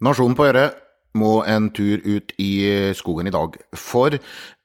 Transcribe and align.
Nasjonen 0.00 0.32
på 0.32 0.46
Øre 0.48 0.70
må 1.20 1.42
en 1.44 1.66
tur 1.76 2.00
ut 2.06 2.32
i 2.40 2.52
skogen 2.96 3.28
i 3.28 3.34
dag. 3.34 3.58
For 3.76 4.16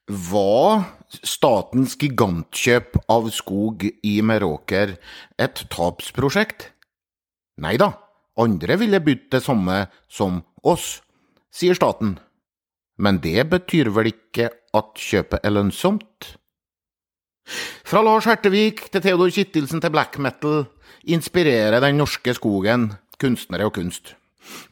var 0.06 0.86
statens 1.12 1.96
gigantkjøp 2.00 2.96
av 3.12 3.28
skog 3.34 3.84
i 3.84 4.14
Meråker 4.24 4.94
et 5.36 5.62
tapsprosjekt? 5.72 6.70
Nei 7.60 7.74
da, 7.80 7.90
andre 8.40 8.80
ville 8.80 9.02
bydd 9.04 9.28
det 9.36 9.42
samme 9.44 9.82
som 10.08 10.40
oss, 10.64 11.02
sier 11.52 11.76
staten. 11.76 12.16
Men 12.96 13.20
det 13.20 13.44
betyr 13.52 13.92
vel 13.92 14.14
ikke 14.14 14.48
at 14.76 14.96
kjøpet 14.96 15.44
er 15.44 15.52
lønnsomt? 15.52 16.34
Fra 17.86 18.00
Lars 18.02 18.26
Hertevik 18.26 18.86
til 18.88 19.04
Theodor 19.04 19.30
Kittelsen 19.30 19.84
til 19.84 19.92
black 19.92 20.16
metal 20.16 20.64
inspirerer 21.04 21.82
den 21.84 22.00
norske 22.00 22.32
skogen 22.34 22.94
kunstnere 23.20 23.68
og 23.68 23.76
kunst. 23.76 24.16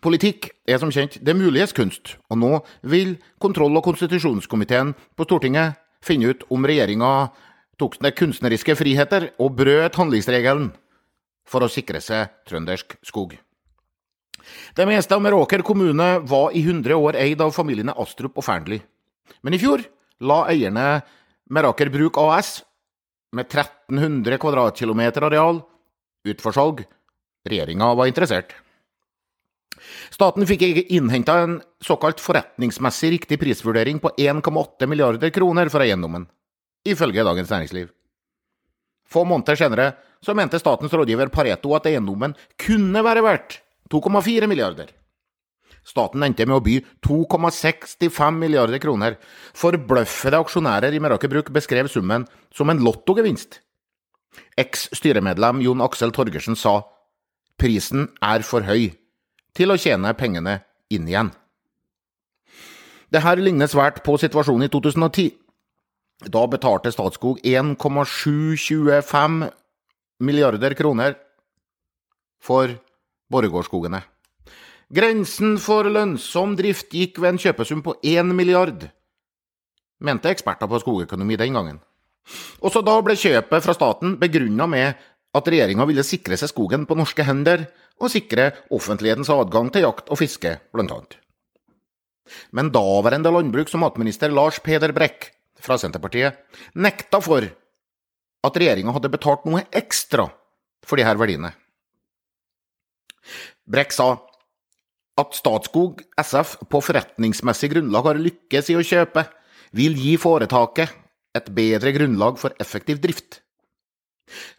Politikk 0.05 0.51
er 0.69 0.79
som 0.83 0.93
kjent 0.95 1.19
det 1.25 1.35
muliges 1.37 1.75
kunst, 1.77 2.17
og 2.31 2.39
nå 2.39 2.53
vil 2.83 3.17
kontroll- 3.43 3.77
og 3.79 3.85
konstitusjonskomiteen 3.87 4.95
på 5.17 5.27
Stortinget 5.27 5.81
finne 6.05 6.31
ut 6.31 6.45
om 6.53 6.67
regjeringa 6.69 7.11
tok 7.81 7.97
sine 7.99 8.13
kunstneriske 8.15 8.77
friheter 8.79 9.33
og 9.43 9.57
brøt 9.59 9.99
handlingsregelen 9.99 10.71
for 11.49 11.65
å 11.65 11.71
sikre 11.71 12.01
seg 12.01 12.31
trøndersk 12.49 12.97
skog. 13.05 13.35
Det 14.77 14.87
meste 14.87 15.17
av 15.17 15.23
Meråker 15.25 15.65
kommune 15.65 16.19
var 16.29 16.53
i 16.53 16.63
100 16.63 16.97
år 16.97 17.19
eid 17.21 17.41
av 17.41 17.55
familiene 17.57 17.95
Astrup 18.01 18.39
og 18.39 18.45
Fearnley. 18.45 18.83
Men 19.43 19.57
i 19.57 19.61
fjor 19.61 19.83
la 20.25 20.45
eierne 20.53 20.89
Meraker 21.51 21.91
Bruk 21.93 22.19
AS, 22.21 22.59
med 23.35 23.49
1300 23.51 24.39
kvadratkilometer 24.39 25.27
areal, 25.27 25.59
ut 26.25 26.45
for 26.45 26.57
salg. 26.57 26.85
Regjeringa 27.45 27.91
var 27.99 28.09
interessert. 28.09 28.55
Staten 30.15 30.47
fikk 30.49 30.63
innhenta 30.93 31.39
en 31.45 31.59
såkalt 31.83 32.23
forretningsmessig 32.23 33.13
riktig 33.17 33.41
prisvurdering 33.41 34.01
på 34.03 34.13
1,8 34.19 34.89
milliarder 34.91 35.31
kroner 35.35 35.71
for 35.73 35.85
eiendommen, 35.85 36.27
ifølge 36.87 37.25
Dagens 37.27 37.53
Næringsliv. 37.53 37.93
Få 39.11 39.25
måneder 39.29 39.59
senere 39.59 39.93
så 40.25 40.35
mente 40.35 40.59
statens 40.59 40.93
rådgiver 40.93 41.31
Pareto 41.33 41.75
at 41.77 41.87
eiendommen 41.91 42.35
kunne 42.61 43.05
være 43.05 43.25
verdt 43.25 43.59
2,4 43.93 44.49
milliarder. 44.49 44.89
Staten 45.85 46.25
endte 46.25 46.47
med 46.49 46.57
å 46.57 46.65
by 46.65 46.79
2,65 47.05 48.39
milliarder 48.41 48.81
kroner. 48.81 49.19
Forbløffede 49.53 50.41
aksjonærer 50.41 50.97
i 50.97 51.01
Meraker 51.03 51.29
Bruk 51.29 51.51
beskrev 51.53 51.91
summen 51.93 52.25
som 52.57 52.73
en 52.73 52.81
lottogevinst. 52.81 53.61
Eks-styremedlem 54.59 55.61
Jon 55.63 55.85
Aksel 55.85 56.15
Torgersen 56.17 56.57
sa 56.57 56.79
prisen 57.61 58.09
er 58.25 58.43
for 58.47 58.65
høy 58.67 58.95
til 59.55 59.71
å 59.71 59.79
tjene 59.81 60.15
pengene 60.19 60.59
inn 60.93 61.09
igjen. 61.09 61.31
Det 63.11 63.23
her 63.23 63.37
ligner 63.39 63.67
svært 63.71 64.03
på 64.07 64.19
situasjonen 64.19 64.65
i 64.67 64.71
2010. 64.73 65.31
Da 66.31 66.47
betalte 66.51 66.93
Statskog 66.95 67.39
1,725 67.47 69.51
milliarder 70.25 70.75
kroner 70.79 71.15
for 72.43 72.69
Borregaardskogene. 73.31 74.01
Grensen 74.95 75.59
for 75.63 75.85
lønnsom 75.91 76.57
drift 76.59 76.95
gikk 76.95 77.19
ved 77.23 77.35
en 77.35 77.41
kjøpesum 77.41 77.83
på 77.83 77.95
1 78.05 78.35
milliard, 78.37 78.91
mente 80.05 80.29
eksperter 80.31 80.69
på 80.71 80.79
skogøkonomi 80.83 81.37
den 81.41 81.57
gangen. 81.57 81.79
Også 82.65 82.81
da 82.85 82.95
ble 83.05 83.17
kjøpet 83.19 83.65
fra 83.65 83.75
staten 83.77 84.17
begrunna 84.21 84.67
med 84.71 85.01
at 85.35 85.49
regjeringa 85.51 85.87
ville 85.89 86.05
sikre 86.07 86.37
seg 86.39 86.53
skogen 86.53 86.87
på 86.87 86.97
norske 86.99 87.27
hender, 87.27 87.67
og 88.03 88.11
sikre 88.13 88.51
offentlighetens 88.75 89.31
adgang 89.33 89.71
til 89.73 89.87
jakt 89.87 90.11
og 90.11 90.21
fiske, 90.21 90.59
annet. 90.75 91.19
Men 92.53 92.73
daværende 92.73 93.31
landbruks- 93.31 93.75
og 93.77 93.85
matminister 93.85 94.33
Lars 94.33 94.59
Peder 94.59 94.93
Brekk 94.97 95.31
fra 95.61 95.77
Senterpartiet 95.79 96.41
nekta 96.75 97.21
for 97.23 97.45
at 98.45 98.59
regjeringa 98.61 98.93
hadde 98.93 99.13
betalt 99.13 99.45
noe 99.49 99.65
ekstra 99.73 100.27
for 100.85 101.01
disse 101.01 101.17
verdiene. 101.21 101.53
Brekk 103.65 103.95
sa 103.97 104.09
at 105.21 105.37
Statskog 105.37 106.03
SF 106.19 106.59
på 106.69 106.81
forretningsmessig 106.83 107.71
grunnlag 107.73 108.11
har 108.11 108.21
lykkes 108.21 108.73
i 108.73 108.77
å 108.77 108.85
kjøpe, 108.85 109.25
vil 109.75 109.97
gi 109.99 110.17
foretaket 110.21 110.93
et 111.35 111.49
bedre 111.55 111.95
grunnlag 111.95 112.39
for 112.41 112.55
effektiv 112.63 113.01
drift. 113.03 113.41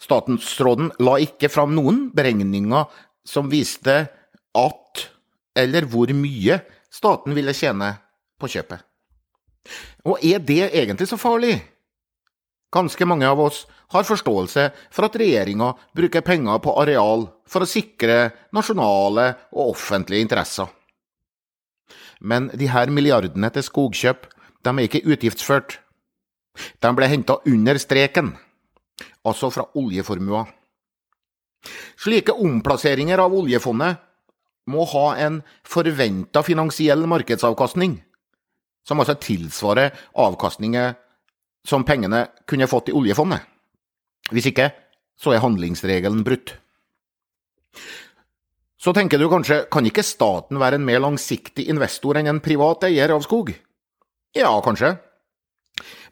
Statsråden 0.02 0.92
la 1.02 1.18
ikke 1.24 1.50
fram 1.52 1.74
noen 1.76 2.08
beregninger 2.16 2.88
som 3.26 3.50
viste 3.52 3.96
at, 4.56 5.06
eller 5.58 5.88
hvor 5.90 6.12
mye, 6.16 6.60
staten 6.94 7.36
ville 7.36 7.56
tjene 7.58 7.96
på 8.40 8.50
kjøpet. 8.52 8.84
Og 10.06 10.22
er 10.24 10.44
det 10.46 10.70
egentlig 10.70 11.08
så 11.10 11.18
farlig? 11.18 11.58
Ganske 12.76 13.08
mange 13.08 13.28
av 13.28 13.40
oss 13.40 13.64
har 13.94 14.06
forståelse 14.08 14.66
for 14.94 15.08
at 15.08 15.16
regjeringa 15.20 15.72
bruker 15.96 16.26
penger 16.26 16.60
på 16.64 16.74
areal 16.82 17.28
for 17.50 17.64
å 17.64 17.70
sikre 17.70 18.34
nasjonale 18.56 19.30
og 19.56 19.76
offentlige 19.76 20.26
interesser. 20.26 20.68
Men 22.20 22.50
de 22.54 22.68
her 22.72 22.92
milliardene 22.94 23.52
til 23.54 23.66
skogkjøp, 23.66 24.28
de 24.66 24.74
er 24.74 24.88
ikke 24.88 25.04
utgiftsført. 25.06 25.80
De 26.82 26.92
ble 26.98 27.10
henta 27.12 27.38
under 27.46 27.80
streken, 27.82 28.34
altså 29.28 29.52
fra 29.54 29.68
oljeformua. 29.78 30.46
Slike 31.98 32.36
omplasseringer 32.42 33.22
av 33.22 33.34
oljefondet 33.36 34.02
må 34.72 34.86
ha 34.90 35.08
en 35.22 35.42
forventa 35.68 36.42
finansiell 36.46 37.06
markedsavkastning, 37.10 38.00
som 38.86 39.02
altså 39.02 39.18
tilsvarer 39.22 39.94
avkastninger 40.22 40.96
som 41.66 41.86
pengene 41.86 42.28
kunne 42.50 42.70
fått 42.70 42.90
i 42.90 42.96
oljefondet. 42.98 43.42
Hvis 44.34 44.50
ikke, 44.50 44.72
så 45.18 45.34
er 45.36 45.44
handlingsregelen 45.44 46.24
brutt. 46.26 46.56
Så 48.82 48.94
tenker 48.94 49.18
du 49.18 49.26
kanskje, 49.32 49.64
kan 49.72 49.86
ikke 49.88 50.06
staten 50.06 50.60
være 50.62 50.78
en 50.78 50.86
mer 50.86 51.02
langsiktig 51.02 51.66
investor 51.72 52.20
enn 52.20 52.30
en 52.30 52.42
privat 52.44 52.86
eier 52.86 53.14
av 53.16 53.24
skog? 53.26 53.50
Ja, 54.38 54.52
kanskje. 54.62 54.96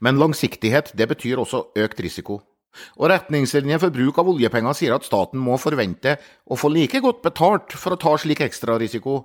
Men 0.02 0.18
langsiktighet, 0.18 0.92
det 0.98 1.08
betyr 1.12 1.42
også 1.44 1.68
økt 1.78 2.02
risiko. 2.02 2.40
Og 2.98 3.10
retningslinjer 3.12 3.82
for 3.82 3.94
bruk 3.94 4.20
av 4.22 4.30
oljepenger 4.34 4.78
sier 4.78 4.96
at 4.96 5.06
staten 5.06 5.42
må 5.42 5.60
forvente 5.62 6.16
å 6.46 6.58
få 6.58 6.72
like 6.74 7.02
godt 7.04 7.22
betalt 7.26 7.76
for 7.78 7.94
å 7.94 8.02
ta 8.02 8.16
slik 8.18 8.42
ekstrarisiko 8.46 9.20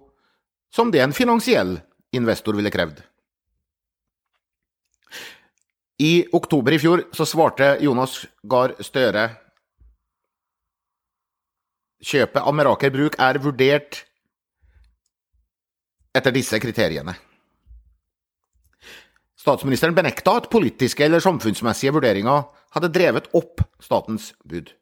som 0.74 0.92
det 0.92 1.00
en 1.00 1.16
finansiell 1.16 1.78
investor 2.12 2.56
ville 2.58 2.72
krevd. 2.72 3.00
I 5.98 6.28
oktober 6.32 6.76
i 6.76 6.78
fjor 6.78 7.08
så 7.16 7.26
svarte 7.26 7.76
Jonas 7.82 8.20
Gahr 8.46 8.76
Støre 8.86 9.24
kjøpet 11.98 12.44
av 12.44 12.54
Meraker 12.54 12.92
Bruk 12.94 13.16
er 13.18 13.40
vurdert 13.42 14.04
etter 16.14 16.34
disse 16.34 16.60
kriteriene. 16.62 17.16
Statsministeren 19.48 19.94
benekta 19.96 20.34
at 20.36 20.50
politiske 20.52 21.06
eller 21.06 21.22
samfunnsmessige 21.24 21.94
vurderinger 21.96 22.42
hadde 22.76 22.90
drevet 22.92 23.30
opp 23.38 23.62
statens 23.80 24.34
bud. 24.44 24.74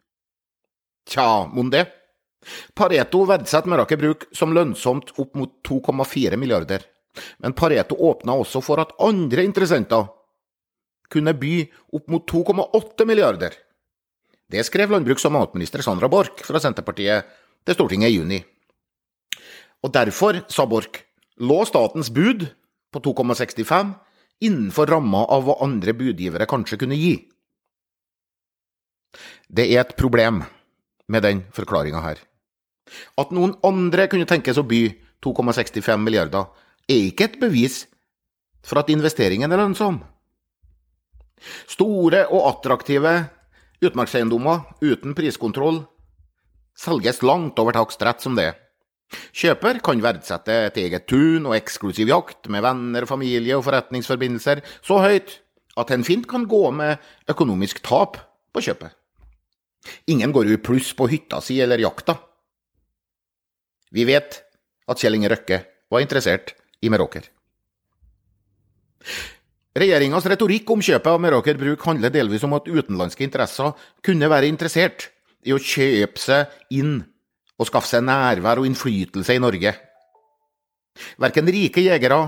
Tja, 1.06 1.47
mon 1.53 1.69
det? 1.71 1.84
Pareto 2.75 3.21
verdsetter 3.31 3.71
Møraker 3.71 4.00
Bruk 4.00 4.25
som 4.34 4.50
lønnsomt 4.56 5.12
opp 5.22 5.37
mot 5.38 5.53
2,4 5.69 6.34
milliarder, 6.41 6.82
men 7.44 7.54
Pareto 7.54 7.94
åpna 8.09 8.34
også 8.43 8.59
for 8.66 8.82
at 8.82 8.91
andre 9.06 9.44
interessenter 9.47 10.09
kunne 11.15 11.37
by 11.38 11.60
opp 11.94 12.10
mot 12.10 12.27
2,8 12.27 13.06
milliarder. 13.06 13.54
Det 14.50 14.65
skrev 14.66 14.91
landbruks- 14.91 15.28
og 15.31 15.37
matminister 15.37 15.84
Sandra 15.87 16.10
Borch 16.10 16.43
fra 16.43 16.59
Senterpartiet 16.62 17.31
til 17.62 17.78
Stortinget 17.78 18.10
i 18.10 18.19
juni. 18.19 18.41
Og 19.86 19.95
derfor, 19.95 20.42
sa 20.51 20.66
Borch, 20.66 21.04
lå 21.39 21.60
statens 21.71 22.10
bud 22.10 22.48
på 22.91 23.04
2,65 23.07 23.95
innenfor 24.44 24.91
ramma 24.91 25.24
av 25.33 25.47
hva 25.47 25.59
andre 25.65 25.94
budgivere 25.97 26.48
kanskje 26.48 26.78
kunne 26.83 26.98
gi. 26.98 27.15
Det 29.48 29.66
er 29.71 29.84
et 29.84 29.97
problem 29.97 30.42
med 31.09 31.22
den 31.22 31.44
forklaringa 31.54 32.03
her. 32.03 32.21
At 33.18 33.33
noen 33.34 33.56
andre 33.66 34.06
kunne 34.10 34.28
tenkes 34.28 34.59
å 34.60 34.66
by 34.66 34.83
2,65 35.24 36.03
milliarder, 36.03 36.50
er 36.86 37.09
ikke 37.09 37.30
et 37.30 37.41
bevis 37.41 37.84
for 38.66 38.83
at 38.83 38.91
investeringen 38.92 39.50
er 39.50 39.62
lønnsom. 39.62 40.00
Store 41.71 42.24
og 42.33 42.47
attraktive 42.50 43.15
utmarkseiendommer 43.84 44.78
uten 44.84 45.15
priskontroll 45.16 45.83
selges 46.77 47.22
langt 47.24 47.59
over 47.60 47.77
takstrett 47.77 48.22
som 48.24 48.36
det. 48.38 48.53
Kjøper 49.37 49.79
kan 49.85 50.03
verdsette 50.03 50.55
et 50.67 50.79
eget 50.83 51.07
tun 51.11 51.47
og 51.47 51.55
eksklusiv 51.57 52.11
jakt 52.11 52.49
med 52.53 52.65
venner, 52.67 53.07
familie 53.07 53.57
og 53.59 53.65
forretningsforbindelser 53.67 54.63
så 54.85 55.01
høyt 55.05 55.39
at 55.79 55.93
en 55.95 56.05
fint 56.07 56.27
kan 56.29 56.47
gå 56.49 56.63
med 56.75 57.03
økonomisk 57.31 57.83
tap 57.87 58.19
på 58.53 58.65
kjøpet. 58.65 58.91
Ingen 60.11 60.33
går 60.35 60.51
jo 60.51 60.57
i 60.57 60.63
pluss 60.63 60.91
på 60.97 61.07
hytta 61.11 61.41
si 61.45 61.61
eller 61.63 61.83
jakta. 61.83 62.17
Vi 63.95 64.07
vet 64.09 64.41
at 64.91 65.01
Kjell 65.01 65.19
Inge 65.19 65.31
Røkke 65.31 65.61
var 65.93 66.03
interessert 66.03 66.57
i 66.83 66.91
Meråker. 66.91 67.29
Regjeringas 69.77 70.27
retorikk 70.33 70.71
om 70.73 70.83
kjøpet 70.83 71.13
av 71.13 71.21
Meråker 71.23 71.59
Bruk 71.61 71.85
handler 71.87 72.11
delvis 72.11 72.45
om 72.49 72.57
at 72.57 72.67
utenlandske 72.67 73.27
interesser 73.27 73.77
kunne 74.05 74.31
være 74.33 74.49
interessert 74.49 75.11
i 75.47 75.53
å 75.55 75.61
kjøpe 75.63 76.19
seg 76.19 76.57
inn 76.75 77.05
og 77.57 77.69
skaffe 77.69 77.91
seg 77.91 78.05
nærvær 78.05 78.61
og 78.61 78.69
innflytelse 78.69 79.37
i 79.37 79.43
Norge. 79.43 79.73
Verken 81.21 81.49
rike 81.53 81.85
jegere 81.85 82.21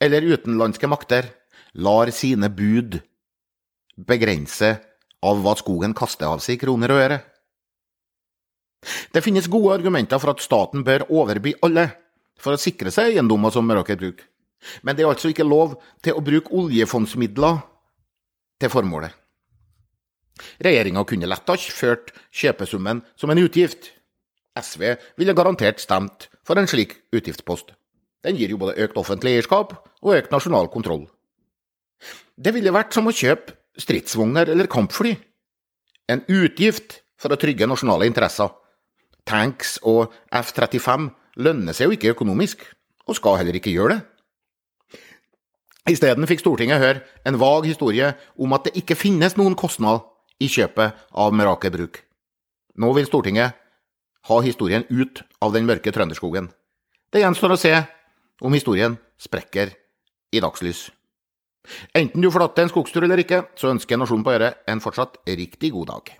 eller 0.00 0.26
utenlandske 0.32 0.88
makter 0.90 1.30
lar 1.78 2.10
sine 2.14 2.50
bud 2.52 3.00
begrense 3.98 4.76
av 5.24 5.40
hva 5.42 5.54
skogen 5.58 5.94
kaster 5.96 6.30
av 6.30 6.42
seg 6.44 6.56
i 6.56 6.62
kroner 6.62 6.94
og 6.94 7.02
øre. 7.02 7.18
Det 9.12 9.24
finnes 9.24 9.50
gode 9.50 9.74
argumenter 9.74 10.20
for 10.22 10.32
at 10.32 10.44
staten 10.44 10.84
bør 10.86 11.08
overby 11.10 11.56
alle 11.66 11.88
for 12.38 12.54
å 12.54 12.60
sikre 12.60 12.92
seg 12.94 13.16
eiendommer 13.16 13.50
som 13.50 13.66
Meråker 13.66 13.98
Bruk, 13.98 14.22
men 14.86 14.94
det 14.94 15.04
er 15.04 15.10
altså 15.10 15.32
ikke 15.32 15.46
lov 15.46 15.74
til 16.04 16.14
å 16.14 16.22
bruke 16.22 16.54
oljefondsmidler 16.54 17.58
til 18.62 18.70
formålet. 18.70 19.10
Regjeringa 20.62 21.02
kunne 21.02 21.26
lett 21.26 21.50
ha 21.50 21.56
ført 21.58 22.12
kjøpesummen 22.30 23.02
som 23.18 23.30
en 23.34 23.42
utgift. 23.42 23.90
SV 24.60 24.84
ville 25.20 25.36
garantert 25.36 25.82
stemt 25.82 26.28
for 26.46 26.58
en 26.58 26.68
slik 26.70 26.96
utgiftspost. 27.14 27.72
Den 28.26 28.38
gir 28.38 28.50
jo 28.50 28.58
både 28.60 28.78
økt 28.82 28.98
offentlig 28.98 29.36
eierskap 29.36 29.74
og 30.02 30.16
økt 30.16 30.34
nasjonal 30.34 30.70
kontroll. 30.72 31.06
Det 32.38 32.52
ville 32.54 32.74
vært 32.74 32.94
som 32.94 33.08
å 33.10 33.14
kjøpe 33.14 33.54
stridsvogner 33.78 34.50
eller 34.50 34.70
kampfly. 34.70 35.14
En 36.10 36.24
utgift 36.26 37.00
for 37.18 37.34
å 37.34 37.38
trygge 37.40 37.68
nasjonale 37.68 38.08
interesser. 38.08 38.50
Tanks 39.28 39.76
og 39.86 40.14
F-35 40.32 41.10
lønner 41.42 41.76
seg 41.76 41.88
jo 41.88 41.98
ikke 41.98 42.14
økonomisk, 42.14 42.62
og 43.08 43.16
skal 43.16 43.38
heller 43.40 43.58
ikke 43.58 43.72
gjøre 43.72 43.96
det. 43.96 44.00
Isteden 45.88 46.28
fikk 46.28 46.42
Stortinget 46.42 46.82
høre 46.82 47.00
en 47.24 47.38
vag 47.40 47.64
historie 47.64 48.10
om 48.36 48.52
at 48.52 48.66
det 48.66 48.74
ikke 48.82 48.98
finnes 48.98 49.38
noen 49.38 49.56
kostnad 49.56 50.04
i 50.42 50.48
kjøpet 50.52 50.98
av 51.16 51.32
Meraker 51.32 51.72
Bruk. 51.72 52.02
Nå 52.78 52.92
vil 52.96 53.08
Stortinget 53.08 53.56
ha 54.28 54.40
historien 54.44 54.84
ut 54.90 55.22
av 55.44 55.54
den 55.54 55.66
mørke 55.68 55.92
trønderskogen. 55.94 56.50
Det 57.12 57.22
gjenstår 57.22 57.54
å 57.54 57.60
se 57.60 57.74
om 58.44 58.54
historien 58.54 58.98
sprekker 59.20 59.72
i 60.34 60.42
dagslys. 60.44 60.88
Enten 61.96 62.22
du 62.24 62.30
forlater 62.32 62.64
en 62.64 62.72
skogstur 62.72 63.04
eller 63.04 63.20
ikke, 63.22 63.42
så 63.58 63.72
ønsker 63.72 64.00
Nasjonen 64.00 64.24
på 64.24 64.34
Øre 64.36 64.54
en 64.68 64.82
fortsatt 64.84 65.20
riktig 65.28 65.72
god 65.74 65.92
dag. 65.92 66.12